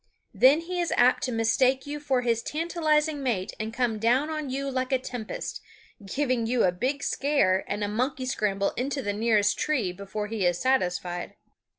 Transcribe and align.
Then 0.33 0.61
he 0.61 0.81
is 0.81 0.91
apt 0.97 1.21
to 1.25 1.31
mistake 1.31 1.85
you 1.85 1.99
for 1.99 2.21
his 2.23 2.41
tantalizing 2.41 3.21
mate 3.21 3.53
and 3.59 3.71
come 3.71 3.99
down 3.99 4.31
on 4.31 4.49
you 4.49 4.67
like 4.67 4.91
a 4.91 4.97
tempest, 4.97 5.61
giving 6.03 6.47
you 6.47 6.63
a 6.63 6.71
big 6.71 7.03
scare 7.03 7.63
and 7.67 7.83
a 7.83 7.87
monkey 7.87 8.25
scramble 8.25 8.71
into 8.71 9.03
the 9.03 9.13
nearest 9.13 9.59
tree 9.59 9.91
before 9.93 10.25
he 10.25 10.43
is 10.43 10.57
satisfied. 10.57 11.35